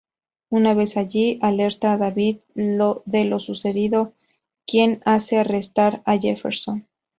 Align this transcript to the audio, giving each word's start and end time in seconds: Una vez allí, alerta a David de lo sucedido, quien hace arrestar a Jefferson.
Una 0.49 0.73
vez 0.73 0.97
allí, 0.97 1.37
alerta 1.43 1.93
a 1.93 1.97
David 1.97 2.39
de 2.55 3.25
lo 3.25 3.37
sucedido, 3.39 4.13
quien 4.65 4.99
hace 5.05 5.37
arrestar 5.37 6.01
a 6.07 6.17
Jefferson. 6.17 6.87